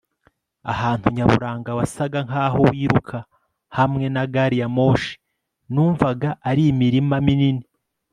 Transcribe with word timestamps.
ahantu 0.73 1.05
nyaburanga 1.15 1.69
wasaga 1.79 2.19
nkaho 2.27 2.59
wiruka 2.69 3.17
hamwe 3.77 4.05
na 4.13 4.23
gari 4.33 4.55
ya 4.61 4.67
moshi. 4.75 5.13
numvaga 5.73 6.29
ari 6.49 6.63
imirima 6.71 7.17
minini 7.27 7.65